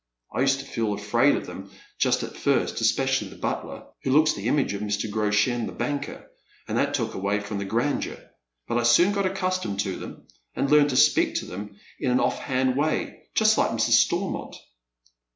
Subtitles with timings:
[0.33, 1.69] I used to feel afraid of them
[1.99, 5.07] just at first,' especially the butler, who looks the image of Mr.
[5.07, 6.25] Grosheu the banker,
[6.67, 8.17] and that took away from the grandeur;
[8.67, 10.25] but I soon got accustomed to them,
[10.55, 14.03] and learned to speak to them in an off hand way, just like Mrs.
[14.07, 14.55] Stonnont."